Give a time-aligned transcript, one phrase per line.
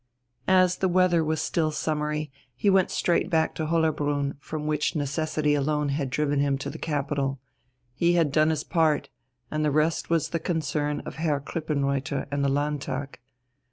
[0.47, 5.53] As the weather was still summery, he went straight back to Hollerbrunn, from which necessity
[5.53, 7.39] alone had driven him to the capital.
[7.93, 9.09] He had done his part,
[9.51, 13.19] and the rest was the concern of Herr Krippenreuther and the Landtag.